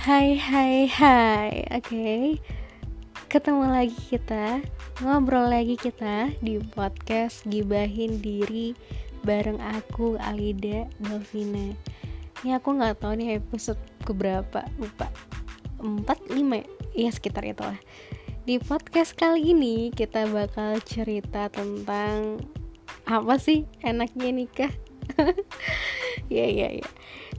Hai 0.00 0.32
hai 0.40 0.88
hai. 0.88 1.68
Oke. 1.76 1.92
Okay. 1.92 2.24
Ketemu 3.28 3.68
lagi 3.68 4.00
kita 4.08 4.64
Ngobrol 5.04 5.52
lagi 5.52 5.76
kita 5.76 6.32
Di 6.40 6.56
podcast 6.72 7.44
Gibahin 7.44 8.24
Diri 8.24 8.72
Bareng 9.28 9.60
aku 9.60 10.16
Alida 10.16 10.88
Delvina 11.04 11.76
Ini 12.40 12.56
aku 12.56 12.80
gak 12.80 13.04
tahu 13.04 13.20
nih 13.20 13.44
episode 13.44 13.76
keberapa. 14.00 14.64
Lupa. 14.80 15.12
4, 15.84 16.08
5 16.32 16.32
ya? 16.32 16.64
Iya 16.96 17.10
sekitar 17.12 17.44
itu 17.44 17.60
lah 17.60 17.76
Di 18.48 18.56
podcast 18.56 19.12
kali 19.12 19.52
ini 19.52 19.92
Kita 19.92 20.24
bakal 20.32 20.80
cerita 20.80 21.52
tentang 21.52 22.40
Apa 23.04 23.36
sih 23.36 23.68
enaknya 23.84 24.32
nikah? 24.32 24.72
Ya 26.32 26.46
ya 26.46 26.72
ya 26.72 26.88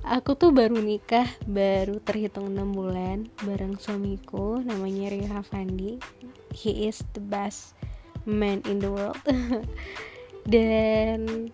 Aku 0.01 0.33
tuh 0.33 0.49
baru 0.49 0.81
nikah, 0.81 1.29
baru 1.45 2.01
terhitung 2.01 2.57
6 2.57 2.73
bulan 2.73 3.29
bareng 3.45 3.77
suamiku 3.77 4.57
namanya 4.57 5.13
Rio 5.13 5.29
Hafandi. 5.29 6.01
He 6.49 6.89
is 6.89 7.05
the 7.13 7.21
best 7.21 7.77
man 8.25 8.65
in 8.65 8.81
the 8.81 8.89
world. 8.89 9.21
Dan 10.49 11.53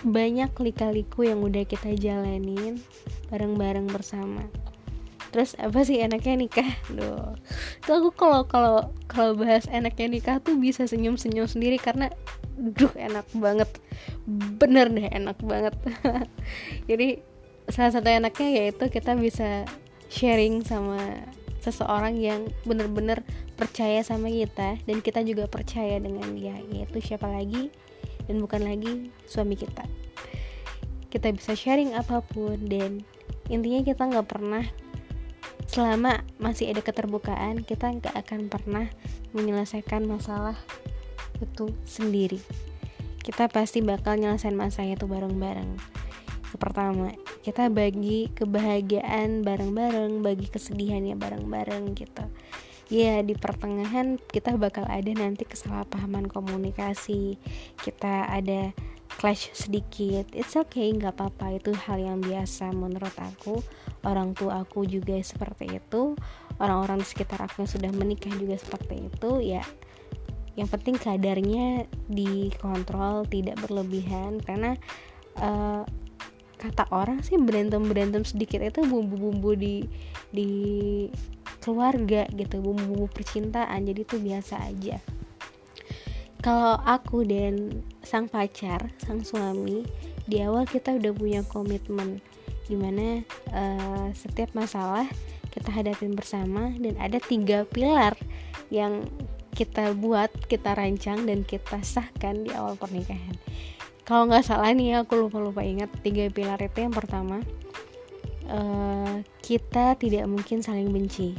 banyak 0.00 0.48
lika-liku 0.56 1.28
yang 1.28 1.44
udah 1.44 1.68
kita 1.68 1.92
jalanin 2.00 2.80
bareng-bareng 3.28 3.92
bersama. 3.92 4.48
Terus 5.28 5.52
apa 5.60 5.84
sih 5.84 6.00
enaknya 6.00 6.40
nikah? 6.40 6.70
Duh. 6.88 7.36
Tuh 7.84 7.94
aku 8.00 8.10
kalau 8.16 8.48
kalau 8.48 8.96
kalau 9.04 9.36
bahas 9.36 9.68
enaknya 9.68 10.08
nikah 10.08 10.36
tuh 10.40 10.56
bisa 10.56 10.88
senyum-senyum 10.88 11.44
sendiri 11.44 11.76
karena 11.76 12.08
duh 12.56 12.92
enak 12.96 13.28
banget 13.36 13.68
bener 14.26 14.90
deh 14.90 15.08
enak 15.10 15.38
banget. 15.42 15.74
Jadi 16.90 17.20
salah 17.66 17.92
satu 17.92 18.08
enaknya 18.10 18.48
yaitu 18.62 18.84
kita 18.90 19.18
bisa 19.18 19.66
sharing 20.06 20.62
sama 20.62 21.26
seseorang 21.62 22.14
yang 22.14 22.46
bener-bener 22.62 23.26
percaya 23.58 23.98
sama 24.06 24.30
kita 24.30 24.78
dan 24.86 25.02
kita 25.02 25.26
juga 25.26 25.50
percaya 25.50 25.98
dengan 25.98 26.30
dia 26.38 26.54
yaitu 26.70 27.02
siapa 27.02 27.26
lagi 27.26 27.74
dan 28.30 28.38
bukan 28.38 28.62
lagi 28.62 29.10
suami 29.26 29.58
kita. 29.58 29.82
Kita 31.10 31.32
bisa 31.34 31.58
sharing 31.58 31.98
apa 31.98 32.22
pun 32.22 32.58
dan 32.70 33.02
intinya 33.50 33.82
kita 33.82 34.02
nggak 34.06 34.28
pernah 34.30 34.62
selama 35.66 36.22
masih 36.38 36.70
ada 36.70 36.82
keterbukaan 36.82 37.66
kita 37.66 37.90
nggak 37.90 38.14
akan 38.14 38.46
pernah 38.46 38.86
menyelesaikan 39.34 40.06
masalah 40.06 40.54
itu 41.42 41.68
sendiri 41.84 42.38
kita 43.26 43.50
pasti 43.50 43.82
bakal 43.82 44.22
nyelesain 44.22 44.54
masalah 44.54 44.94
itu 44.94 45.10
bareng-bareng. 45.10 45.74
Pertama 46.54 47.10
kita 47.42 47.66
bagi 47.66 48.30
kebahagiaan 48.30 49.42
bareng-bareng 49.42 50.22
bagi 50.22 50.46
kesedihannya 50.46 51.18
bareng-bareng 51.18 51.98
gitu. 51.98 52.22
Ya 52.86 53.18
di 53.26 53.34
pertengahan 53.34 54.22
kita 54.30 54.54
bakal 54.54 54.86
ada 54.86 55.10
nanti 55.10 55.42
kesalahpahaman 55.42 56.30
komunikasi. 56.30 57.34
Kita 57.82 58.30
ada 58.30 58.70
clash 59.18 59.50
sedikit. 59.58 60.30
It's 60.30 60.54
okay 60.54 60.94
nggak 60.94 61.18
apa-apa. 61.18 61.58
Itu 61.58 61.74
hal 61.74 61.98
yang 61.98 62.22
biasa 62.22 62.70
menurut 62.70 63.14
aku. 63.18 63.58
Orang 64.06 64.38
tua 64.38 64.62
aku 64.62 64.86
juga 64.86 65.18
seperti 65.18 65.82
itu. 65.82 66.14
Orang-orang 66.62 67.02
di 67.02 67.06
sekitar 67.10 67.42
aku 67.42 67.66
yang 67.66 67.70
sudah 67.74 67.90
menikah 67.90 68.30
juga 68.38 68.54
seperti 68.54 69.10
itu. 69.10 69.30
Ya 69.42 69.66
yang 70.56 70.68
penting 70.72 70.96
kadarnya 70.96 71.84
dikontrol 72.08 73.28
tidak 73.28 73.60
berlebihan. 73.60 74.40
Karena 74.40 74.72
uh, 75.38 75.84
kata 76.56 76.88
orang 76.90 77.20
sih 77.20 77.36
berantem 77.36 77.84
berantem 77.84 78.24
sedikit 78.24 78.64
itu 78.64 78.80
bumbu-bumbu 78.88 79.52
di 79.52 79.84
di 80.32 80.50
keluarga 81.60 82.24
gitu 82.32 82.64
bumbu-bumbu 82.64 83.12
percintaan. 83.12 83.84
Jadi 83.84 84.00
itu 84.00 84.16
biasa 84.16 84.64
aja. 84.64 84.96
Kalau 86.40 86.78
aku 86.80 87.26
dan 87.28 87.84
sang 88.00 88.32
pacar 88.32 88.94
sang 89.02 89.20
suami 89.20 89.84
di 90.24 90.40
awal 90.40 90.64
kita 90.64 90.96
udah 90.96 91.12
punya 91.12 91.40
komitmen. 91.44 92.24
Di 92.66 92.74
mana 92.74 93.22
uh, 93.54 94.10
setiap 94.10 94.50
masalah 94.56 95.06
kita 95.54 95.70
hadapin 95.70 96.12
bersama 96.12 96.74
dan 96.76 96.98
ada 96.98 97.22
tiga 97.22 97.62
pilar 97.68 98.18
yang 98.68 99.06
kita 99.56 99.96
buat, 99.96 100.28
kita 100.46 100.76
rancang 100.76 101.24
dan 101.24 101.40
kita 101.40 101.80
sahkan 101.80 102.44
di 102.44 102.52
awal 102.52 102.76
pernikahan. 102.76 103.32
Kalau 104.04 104.28
nggak 104.28 104.44
salah 104.44 104.70
nih 104.70 105.02
aku 105.02 105.16
lupa 105.16 105.40
lupa 105.40 105.64
ingat 105.64 105.90
tiga 106.04 106.30
pilar 106.30 106.60
itu 106.62 106.78
yang 106.78 106.94
pertama 106.94 107.42
uh, 108.46 109.18
kita 109.42 109.98
tidak 109.98 110.28
mungkin 110.30 110.62
saling 110.62 110.92
benci. 110.92 111.34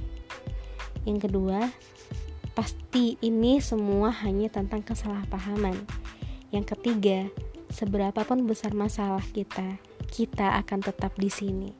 Yang 1.07 1.31
kedua 1.31 1.72
pasti 2.51 3.16
ini 3.23 3.61
semua 3.63 4.11
hanya 4.25 4.51
tentang 4.51 4.84
kesalahpahaman. 4.84 5.78
Yang 6.51 6.75
ketiga 6.75 7.29
seberapapun 7.72 8.44
besar 8.44 8.73
masalah 8.73 9.23
kita, 9.31 9.79
kita 10.11 10.59
akan 10.59 10.84
tetap 10.84 11.16
di 11.16 11.31
sini. 11.31 11.72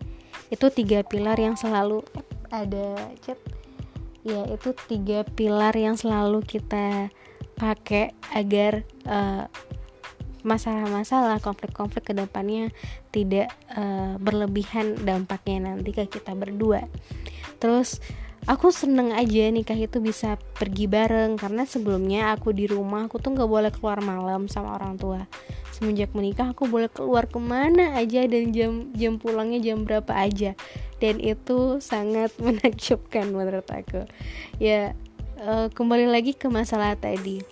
Itu 0.48 0.72
tiga 0.72 1.04
pilar 1.04 1.36
yang 1.36 1.60
selalu 1.60 2.06
ada 2.48 2.96
chat 3.20 3.36
ya 4.28 4.44
itu 4.52 4.76
tiga 4.92 5.24
pilar 5.24 5.72
yang 5.72 5.96
selalu 5.96 6.44
kita 6.44 7.08
pakai 7.56 8.12
agar 8.36 8.84
uh, 9.08 9.48
masalah-masalah 10.44 11.40
konflik-konflik 11.40 12.12
ke 12.12 12.14
depannya 12.14 12.76
tidak 13.16 13.52
uh, 13.72 14.20
berlebihan 14.20 15.00
dampaknya 15.00 15.72
nanti 15.72 15.96
ke 15.96 16.06
kita 16.12 16.36
berdua. 16.36 16.86
Terus 17.58 18.04
aku 18.48 18.72
seneng 18.72 19.12
aja 19.12 19.52
nikah 19.52 19.76
itu 19.76 20.00
bisa 20.00 20.40
pergi 20.56 20.88
bareng 20.88 21.36
karena 21.36 21.68
sebelumnya 21.68 22.32
aku 22.32 22.56
di 22.56 22.64
rumah 22.64 23.12
aku 23.12 23.20
tuh 23.20 23.36
nggak 23.36 23.52
boleh 23.52 23.72
keluar 23.76 24.00
malam 24.00 24.48
sama 24.48 24.80
orang 24.80 24.96
tua. 24.96 25.28
Semenjak 25.76 26.16
menikah 26.16 26.56
aku 26.56 26.66
boleh 26.66 26.88
keluar 26.90 27.28
ke 27.28 27.38
mana 27.38 27.94
aja 28.00 28.24
dan 28.26 28.50
jam 28.56 28.90
jam 28.96 29.20
pulangnya 29.20 29.60
jam 29.60 29.84
berapa 29.84 30.10
aja. 30.16 30.56
Dan 30.98 31.20
itu 31.20 31.84
sangat 31.84 32.32
menakjubkan 32.44 33.30
menurut 33.30 33.68
aku. 33.68 34.08
Ya 34.58 34.96
uh, 35.44 35.68
kembali 35.68 36.08
lagi 36.08 36.32
ke 36.32 36.48
masalah 36.48 36.96
tadi. 36.96 37.44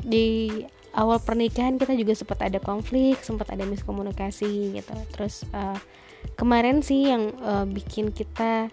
Di 0.00 0.48
awal 0.96 1.20
pernikahan 1.20 1.76
kita 1.76 1.92
juga 1.92 2.16
sempat 2.16 2.40
ada 2.40 2.56
konflik 2.58 3.20
sempat 3.20 3.52
ada 3.52 3.68
miskomunikasi 3.68 4.80
gitu. 4.80 4.96
Terus 5.12 5.44
uh, 5.52 5.76
kemarin 6.40 6.80
sih 6.80 7.12
yang 7.12 7.36
uh, 7.44 7.68
bikin 7.68 8.16
kita 8.16 8.72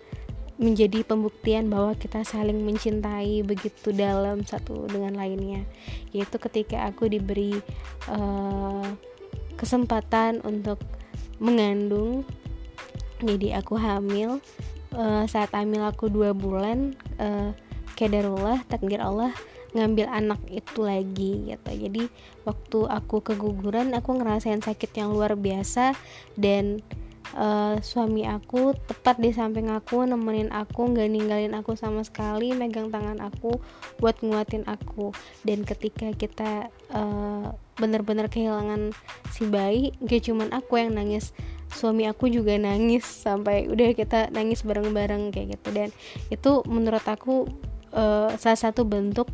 menjadi 0.56 1.04
pembuktian 1.04 1.68
bahwa 1.68 1.96
kita 2.00 2.24
saling 2.24 2.64
mencintai 2.64 3.44
begitu 3.44 3.92
dalam 3.92 4.48
satu 4.48 4.88
dengan 4.88 5.20
lainnya. 5.20 5.68
Yaitu 6.16 6.40
ketika 6.40 6.88
aku 6.88 7.12
diberi 7.12 7.60
uh, 8.08 8.88
kesempatan 9.60 10.40
untuk 10.44 10.80
mengandung 11.40 12.24
jadi 13.24 13.60
aku 13.64 13.80
hamil 13.80 14.44
uh, 14.96 15.24
saat 15.28 15.52
hamil 15.56 15.84
aku 15.88 16.12
dua 16.12 16.36
bulan 16.36 16.96
uh, 17.20 17.56
kederullah 17.96 18.60
takdir 18.68 19.00
Allah 19.00 19.32
ngambil 19.76 20.08
anak 20.08 20.40
itu 20.48 20.88
lagi 20.88 21.52
gitu. 21.52 21.72
Jadi 21.72 22.04
waktu 22.48 22.80
aku 22.88 23.20
keguguran 23.20 23.92
aku 23.92 24.16
ngerasain 24.16 24.64
sakit 24.64 24.96
yang 24.96 25.12
luar 25.12 25.36
biasa 25.36 25.92
dan 26.40 26.80
uh, 27.36 27.76
suami 27.84 28.26
aku 28.26 28.74
tepat 28.88 29.20
di 29.20 29.30
samping 29.36 29.70
aku 29.70 30.08
nemenin 30.08 30.50
aku 30.50 30.90
nggak 30.92 31.12
ninggalin 31.12 31.54
aku 31.54 31.76
sama 31.76 32.02
sekali 32.02 32.56
megang 32.56 32.90
tangan 32.90 33.20
aku 33.22 33.60
buat 34.00 34.18
nguatin 34.24 34.66
aku. 34.66 35.12
Dan 35.44 35.68
ketika 35.68 36.10
kita 36.16 36.72
uh, 36.96 37.54
bener-bener 37.76 38.32
kehilangan 38.32 38.96
si 39.36 39.44
bayi 39.46 39.92
gak 40.00 40.32
cuman 40.32 40.56
aku 40.56 40.80
yang 40.80 40.96
nangis 40.96 41.36
suami 41.76 42.08
aku 42.08 42.32
juga 42.32 42.56
nangis 42.56 43.04
sampai 43.04 43.68
udah 43.68 43.92
kita 43.92 44.32
nangis 44.32 44.64
bareng-bareng 44.64 45.36
kayak 45.36 45.60
gitu. 45.60 45.70
Dan 45.76 45.90
itu 46.32 46.64
menurut 46.66 47.04
aku 47.04 47.52
uh, 47.96 48.30
salah 48.38 48.60
satu 48.60 48.84
bentuk 48.86 49.32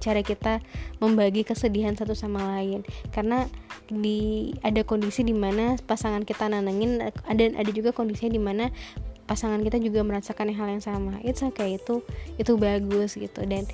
cara 0.00 0.24
kita 0.24 0.58
membagi 0.98 1.46
kesedihan 1.46 1.94
satu 1.94 2.12
sama 2.12 2.58
lain. 2.58 2.82
Karena 3.14 3.46
di 3.88 4.50
ada 4.60 4.82
kondisi 4.82 5.22
di 5.22 5.36
mana 5.36 5.78
pasangan 5.86 6.26
kita 6.26 6.50
nanangin 6.50 7.00
ada 7.00 7.44
ada 7.54 7.70
juga 7.70 7.94
kondisinya 7.94 8.32
di 8.34 8.42
mana 8.42 8.64
pasangan 9.30 9.62
kita 9.62 9.78
juga 9.78 10.02
merasakan 10.02 10.50
hal 10.50 10.68
yang 10.74 10.82
sama. 10.82 11.22
Itu 11.22 11.54
okay 11.54 11.78
itu 11.78 12.02
itu 12.36 12.52
bagus 12.58 13.14
gitu. 13.14 13.46
Dan 13.46 13.64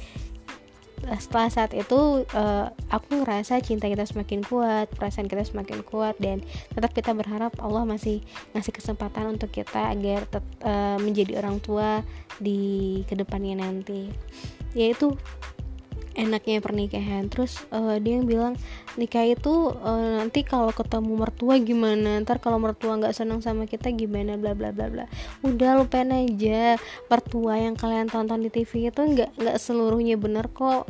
setelah 1.20 1.48
saat 1.52 1.72
itu 1.76 2.26
uh, 2.34 2.66
aku 2.90 3.22
ngerasa 3.22 3.60
cinta 3.62 3.86
kita 3.86 4.02
semakin 4.08 4.42
kuat 4.42 4.90
perasaan 4.90 5.30
kita 5.30 5.44
semakin 5.44 5.84
kuat 5.86 6.16
dan 6.18 6.42
tetap 6.72 6.90
kita 6.96 7.12
berharap 7.12 7.52
Allah 7.62 7.84
masih 7.86 8.24
ngasih 8.56 8.72
kesempatan 8.74 9.36
untuk 9.36 9.52
kita 9.52 9.92
agar 9.92 10.26
uh, 10.64 10.98
menjadi 10.98 11.38
orang 11.38 11.62
tua 11.62 12.02
di 12.40 13.02
ke 13.06 13.14
depannya 13.14 13.62
nanti. 13.62 14.10
Yaitu 14.76 15.14
enaknya 16.16 16.64
pernikahan. 16.64 17.28
Terus 17.28 17.62
uh, 17.70 18.00
dia 18.00 18.18
yang 18.18 18.26
bilang 18.26 18.54
nikah 18.96 19.22
itu 19.22 19.70
uh, 19.76 20.24
nanti 20.24 20.42
kalau 20.42 20.72
ketemu 20.72 21.12
mertua 21.14 21.60
gimana? 21.60 22.18
Ntar 22.24 22.40
kalau 22.40 22.56
mertua 22.56 22.96
nggak 22.96 23.14
senang 23.14 23.44
sama 23.44 23.68
kita 23.68 23.92
gimana? 23.92 24.40
Bla 24.40 24.56
bla 24.56 24.72
bla 24.72 24.88
bla. 24.88 25.04
Udah 25.44 25.78
lupain 25.78 26.08
aja. 26.10 26.80
Mertua 27.06 27.60
yang 27.60 27.76
kalian 27.76 28.08
tonton 28.08 28.42
di 28.42 28.50
TV 28.50 28.88
itu 28.88 29.00
nggak 29.04 29.36
nggak 29.36 29.56
seluruhnya 29.60 30.16
bener 30.16 30.48
kok. 30.50 30.88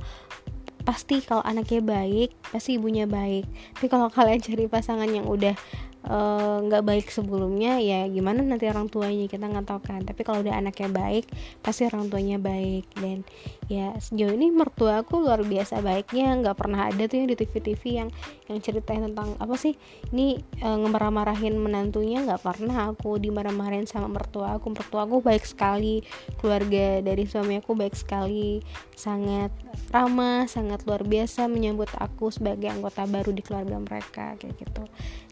Pasti 0.87 1.19
kalau 1.19 1.43
anaknya 1.43 1.83
baik 1.83 2.31
pasti 2.55 2.79
ibunya 2.79 3.11
baik. 3.11 3.45
Tapi 3.77 3.87
kalau 3.91 4.07
kalian 4.17 4.39
cari 4.39 4.71
pasangan 4.71 5.11
yang 5.11 5.27
udah 5.27 5.59
nggak 6.07 6.83
uh, 6.83 6.87
baik 6.87 7.11
sebelumnya 7.11 7.83
ya 7.83 8.07
gimana 8.07 8.39
nanti 8.39 8.71
orang 8.71 8.87
tuanya 8.87 9.27
kita 9.27 9.51
nggak 9.51 9.67
tahu 9.67 9.81
kan. 9.83 10.01
Tapi 10.07 10.23
kalau 10.23 10.39
udah 10.39 10.55
anaknya 10.55 10.87
baik 10.87 11.27
pasti 11.67 11.83
orang 11.83 12.07
tuanya 12.07 12.39
baik. 12.39 12.87
Dan 12.95 13.27
ya 13.67 13.91
sejauh 13.99 14.31
ini 14.39 14.55
mertua 14.55 15.03
aku 15.03 15.19
luar 15.19 15.43
biasa 15.43 15.83
baiknya. 15.83 16.39
Nggak 16.39 16.57
pernah 16.63 16.87
ada 16.87 17.03
tuh 17.11 17.19
yang 17.19 17.29
di 17.35 17.35
TV-TV 17.35 17.83
yang 17.91 18.09
yang 18.47 18.59
ceritain 18.63 19.03
tentang 19.03 19.35
apa 19.43 19.59
sih 19.59 19.75
ini 20.15 20.39
uh, 20.63 20.79
ngemarah-marahin 20.79 21.59
menantunya. 21.59 22.23
Nggak 22.23 22.47
pernah 22.47 22.95
aku 22.95 23.19
dimarah-marahin 23.19 23.91
sama 23.91 24.07
mertua 24.07 24.55
aku. 24.55 24.71
Mertua 24.71 25.11
aku 25.11 25.19
baik 25.19 25.43
sekali 25.43 26.07
keluarga 26.39 27.03
dari 27.03 27.27
suami 27.27 27.59
aku 27.59 27.75
baik 27.75 27.99
sekali 27.99 28.63
sangat 28.95 29.51
ramah 29.91 30.47
sangat 30.47 30.87
luar 30.87 31.03
biasa 31.03 31.51
menyambut 31.51 31.91
aku 31.99 32.31
sebagai 32.31 32.71
anggota 32.71 33.03
baru 33.11 33.35
di 33.35 33.43
keluarga 33.43 33.83
mereka 33.83 34.39
kayak 34.39 34.55
gitu. 34.55 34.83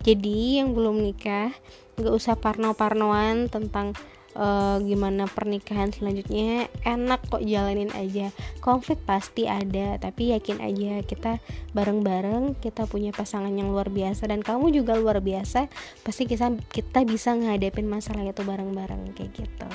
Jadi 0.04 0.63
yang 0.64 0.72
belum 0.72 1.04
nikah 1.04 1.52
nggak 2.00 2.14
usah 2.16 2.40
parno-parnoan 2.40 3.52
tentang 3.52 3.92
uh, 4.34 4.80
gimana 4.82 5.28
pernikahan 5.28 5.92
selanjutnya 5.92 6.72
enak 6.82 7.20
kok 7.28 7.44
jalanin 7.44 7.92
aja. 7.92 8.32
Konflik 8.64 9.04
pasti 9.04 9.44
ada 9.44 10.00
tapi 10.00 10.32
yakin 10.32 10.64
aja 10.64 11.04
kita 11.04 11.38
bareng-bareng 11.76 12.58
kita 12.64 12.88
punya 12.88 13.12
pasangan 13.12 13.52
yang 13.52 13.70
luar 13.70 13.92
biasa 13.92 14.24
dan 14.24 14.40
kamu 14.40 14.72
juga 14.72 14.96
luar 14.96 15.20
biasa 15.20 15.68
pasti 16.00 16.24
kita 16.24 16.56
kita 16.72 17.04
bisa 17.04 17.36
ngadepin 17.36 17.84
masalah 17.84 18.24
itu 18.24 18.40
bareng-bareng 18.40 19.12
kayak 19.12 19.30
gitu. 19.36 19.68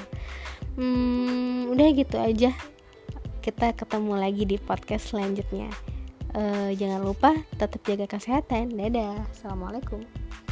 Hmm, 0.80 1.70
udah 1.72 1.88
gitu 1.94 2.18
aja. 2.18 2.52
Kita 3.40 3.72
ketemu 3.78 4.14
lagi 4.20 4.44
di 4.44 4.58
podcast 4.60 5.16
selanjutnya. 5.16 5.72
Uh, 6.30 6.70
jangan 6.78 7.02
lupa 7.02 7.32
tetap 7.58 7.82
jaga 7.86 8.06
kesehatan. 8.06 8.78
Dadah. 8.78 9.26
Assalamualaikum 9.34 10.49